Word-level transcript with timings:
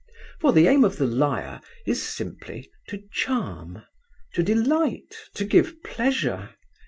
For 0.39 0.51
the 0.51 0.65
aim 0.67 0.83
of 0.83 0.97
the 0.97 1.05
liar 1.05 1.61
is 1.85 2.01
simply 2.01 2.71
to 2.87 3.03
charm, 3.11 3.83
to 4.33 4.41
delight, 4.41 5.15
to 5.35 5.45
give 5.45 5.83
pleasure. 5.83 6.55